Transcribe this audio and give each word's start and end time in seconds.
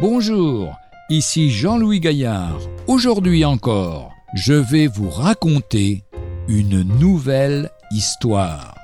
Bonjour, 0.00 0.78
ici 1.10 1.50
Jean-Louis 1.50 2.00
Gaillard. 2.00 2.58
Aujourd'hui 2.86 3.44
encore, 3.44 4.14
je 4.32 4.54
vais 4.54 4.86
vous 4.86 5.10
raconter 5.10 6.04
une 6.48 6.80
nouvelle 6.98 7.68
histoire. 7.90 8.74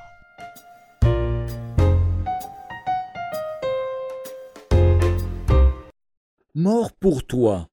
Mort 6.54 6.92
pour 7.00 7.26
toi. 7.26 7.68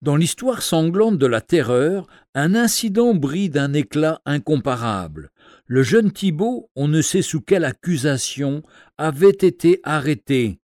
Dans 0.00 0.14
l'histoire 0.14 0.62
sanglante 0.62 1.18
de 1.18 1.26
la 1.26 1.40
terreur, 1.40 2.06
un 2.36 2.54
incident 2.54 3.12
brille 3.12 3.50
d'un 3.50 3.72
éclat 3.72 4.20
incomparable. 4.24 5.32
Le 5.66 5.82
jeune 5.82 6.12
Thibault, 6.12 6.70
on 6.76 6.86
ne 6.86 7.02
sait 7.02 7.22
sous 7.22 7.40
quelle 7.40 7.64
accusation, 7.64 8.62
avait 8.98 9.30
été 9.30 9.80
arrêté, 9.82 10.60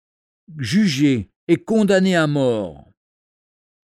jugé 0.58 1.30
et 1.48 1.56
condamné 1.56 2.16
à 2.16 2.26
mort. 2.26 2.90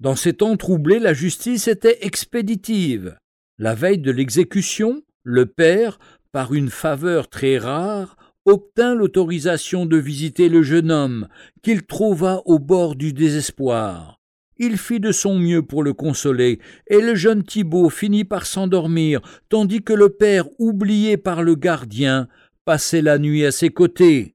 Dans 0.00 0.16
ces 0.16 0.32
temps 0.32 0.56
troublés, 0.56 0.98
la 0.98 1.12
justice 1.12 1.68
était 1.68 1.98
expéditive. 2.06 3.16
La 3.58 3.74
veille 3.74 3.98
de 3.98 4.10
l'exécution, 4.10 5.02
le 5.22 5.46
père, 5.46 5.98
par 6.32 6.54
une 6.54 6.70
faveur 6.70 7.28
très 7.28 7.58
rare, 7.58 8.16
obtint 8.46 8.94
l'autorisation 8.94 9.84
de 9.84 9.98
visiter 9.98 10.48
le 10.48 10.62
jeune 10.62 10.90
homme, 10.90 11.28
qu'il 11.62 11.82
trouva 11.82 12.42
au 12.46 12.58
bord 12.58 12.96
du 12.96 13.12
désespoir. 13.12 14.18
Il 14.56 14.76
fit 14.78 15.00
de 15.00 15.12
son 15.12 15.38
mieux 15.38 15.62
pour 15.62 15.82
le 15.82 15.92
consoler, 15.92 16.60
et 16.86 17.00
le 17.00 17.14
jeune 17.14 17.42
Thibault 17.42 17.90
finit 17.90 18.24
par 18.24 18.46
s'endormir, 18.46 19.20
tandis 19.48 19.82
que 19.82 19.92
le 19.92 20.10
père, 20.10 20.46
oublié 20.58 21.16
par 21.16 21.42
le 21.42 21.54
gardien, 21.54 22.28
passait 22.64 23.02
la 23.02 23.18
nuit 23.18 23.44
à 23.44 23.52
ses 23.52 23.70
côtés. 23.70 24.34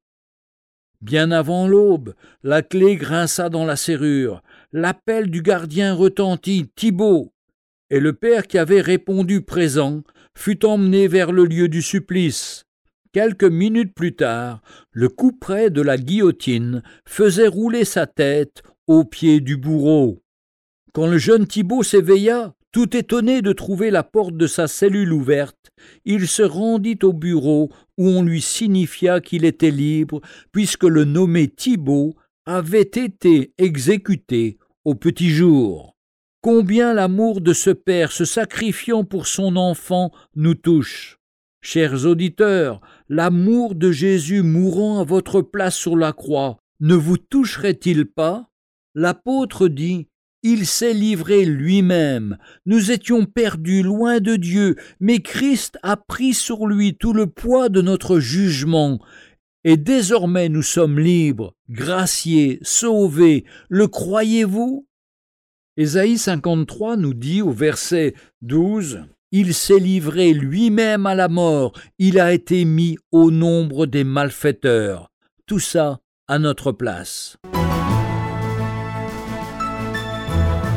Bien 1.05 1.29
avant 1.29 1.67
l'aube, 1.67 2.15
la 2.41 2.63
clé 2.63 2.95
grinça 2.95 3.49
dans 3.49 3.63
la 3.63 3.75
serrure, 3.75 4.41
l'appel 4.73 5.29
du 5.29 5.43
gardien 5.43 5.93
retentit 5.93 6.71
Thibault, 6.75 7.31
et 7.91 7.99
le 7.99 8.13
père 8.13 8.47
qui 8.47 8.57
avait 8.57 8.81
répondu 8.81 9.41
présent 9.41 10.01
fut 10.35 10.65
emmené 10.65 11.07
vers 11.07 11.31
le 11.31 11.45
lieu 11.45 11.67
du 11.67 11.83
supplice. 11.83 12.65
Quelques 13.13 13.43
minutes 13.43 13.93
plus 13.93 14.15
tard, 14.15 14.63
le 14.89 15.07
couperet 15.07 15.69
de 15.69 15.83
la 15.83 15.97
guillotine 15.97 16.81
faisait 17.05 17.49
rouler 17.49 17.85
sa 17.85 18.07
tête 18.07 18.63
au 18.87 19.05
pied 19.05 19.41
du 19.41 19.57
bourreau. 19.57 20.23
Quand 20.91 21.05
le 21.05 21.19
jeune 21.19 21.45
Thibault 21.45 21.83
s'éveilla, 21.83 22.55
tout 22.75 22.97
étonné 22.97 23.41
de 23.41 23.53
trouver 23.53 23.89
la 23.89 24.03
porte 24.03 24.35
de 24.35 24.47
sa 24.47 24.67
cellule 24.67 25.13
ouverte, 25.13 25.71
il 26.03 26.27
se 26.27 26.41
rendit 26.41 26.99
au 27.03 27.13
bureau 27.13 27.69
où 27.97 28.09
on 28.09 28.21
lui 28.21 28.41
signifia 28.41 29.21
qu'il 29.21 29.45
était 29.45 29.71
libre, 29.71 30.19
puisque 30.51 30.83
le 30.83 31.05
nommé 31.05 31.47
Thibault 31.47 32.15
avait 32.45 32.81
été 32.81 33.53
exécuté 33.57 34.57
au 34.83 34.93
petit 34.93 35.29
jour. 35.29 35.95
Combien 36.41 36.93
l'amour 36.93 37.39
de 37.39 37.53
ce 37.53 37.69
père 37.69 38.11
se 38.11 38.25
sacrifiant 38.25 39.05
pour 39.05 39.25
son 39.25 39.55
enfant 39.55 40.11
nous 40.35 40.55
touche. 40.55 41.17
Chers 41.61 42.05
auditeurs, 42.05 42.81
l'amour 43.07 43.75
de 43.75 43.93
Jésus 43.93 44.43
mourant 44.43 44.99
à 44.99 45.05
votre 45.05 45.41
place 45.41 45.77
sur 45.77 45.95
la 45.95 46.11
croix 46.11 46.57
ne 46.81 46.95
vous 46.95 47.17
toucherait-il 47.17 48.05
pas? 48.05 48.49
L'apôtre 48.95 49.69
dit 49.69 50.09
il 50.47 50.67
s'est 50.67 50.93
livré 50.93 51.43
lui-même. 51.43 52.37
Nous 52.67 52.91
étions 52.91 53.25
perdus 53.25 53.81
loin 53.81 54.19
de 54.19 54.35
Dieu, 54.35 54.75
mais 54.99 55.19
Christ 55.19 55.79
a 55.81 55.97
pris 55.97 56.35
sur 56.35 56.67
lui 56.67 56.95
tout 56.95 57.13
le 57.13 57.25
poids 57.25 57.67
de 57.67 57.81
notre 57.81 58.19
jugement. 58.19 58.99
Et 59.63 59.75
désormais 59.75 60.47
nous 60.49 60.61
sommes 60.61 60.99
libres, 60.99 61.55
graciés, 61.67 62.59
sauvés. 62.61 63.43
Le 63.69 63.87
croyez-vous? 63.87 64.87
Ésaïe 65.77 66.19
53 66.19 66.95
nous 66.97 67.15
dit 67.15 67.41
au 67.41 67.49
verset 67.49 68.13
12 68.43 69.01
Il 69.31 69.55
s'est 69.55 69.79
livré 69.79 70.31
lui-même 70.31 71.07
à 71.07 71.15
la 71.15 71.27
mort, 71.27 71.73
il 71.97 72.19
a 72.19 72.33
été 72.33 72.65
mis 72.65 72.99
au 73.11 73.31
nombre 73.31 73.87
des 73.87 74.03
malfaiteurs. 74.03 75.11
Tout 75.47 75.59
ça 75.59 76.01
à 76.27 76.37
notre 76.37 76.71
place. 76.71 77.37